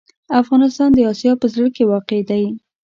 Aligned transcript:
افغانستان 0.41 0.89
د 0.93 0.99
اسیا 1.11 1.33
په 1.41 1.47
زړه 1.53 1.67
کې 1.75 1.83
واقع 1.91 2.19
دی. 2.29 2.43